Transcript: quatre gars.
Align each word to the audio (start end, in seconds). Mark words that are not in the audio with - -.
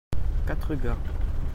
quatre 0.47 0.73
gars. 0.73 0.97